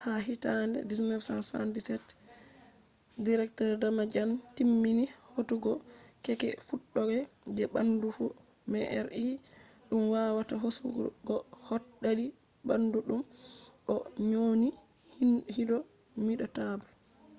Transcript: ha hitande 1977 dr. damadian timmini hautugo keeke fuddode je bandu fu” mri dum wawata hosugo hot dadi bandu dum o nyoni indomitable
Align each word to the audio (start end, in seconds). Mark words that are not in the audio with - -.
ha 0.03 0.13
hitande 0.27 0.79
1977 0.83 1.97
dr. 3.25 3.69
damadian 3.81 4.31
timmini 4.55 5.05
hautugo 5.33 5.73
keeke 6.23 6.49
fuddode 6.67 7.17
je 7.55 7.63
bandu 7.73 8.07
fu” 8.15 8.25
mri 8.71 9.25
dum 9.87 10.03
wawata 10.13 10.55
hosugo 10.63 11.35
hot 11.65 11.83
dadi 12.03 12.25
bandu 12.67 12.97
dum 13.07 13.21
o 13.93 13.95
nyoni 14.29 14.69
indomitable 15.21 16.85